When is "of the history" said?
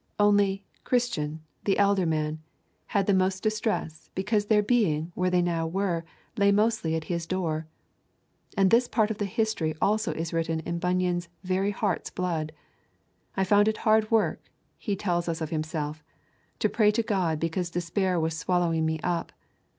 9.11-9.75